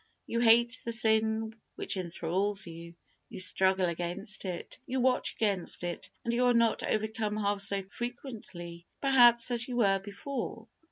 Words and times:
You 0.25 0.39
hate 0.39 0.81
the 0.83 0.91
sin 0.91 1.53
which 1.75 1.95
enthrals 1.95 2.65
you. 2.65 2.95
You 3.29 3.39
struggle 3.39 3.87
against 3.87 4.45
it. 4.45 4.79
You 4.87 4.99
watch 4.99 5.33
against 5.35 5.83
it 5.83 6.09
and 6.25 6.33
you 6.33 6.47
are 6.47 6.55
not 6.55 6.81
overcome 6.81 7.37
half 7.37 7.59
so 7.59 7.83
frequently, 7.83 8.87
perhaps, 8.99 9.51
as 9.51 9.67
you 9.67 9.75
were 9.75 9.99
before. 9.99 10.65